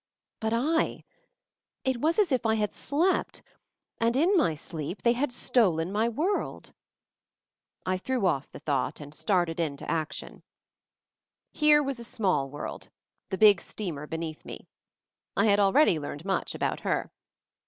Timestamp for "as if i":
2.17-2.55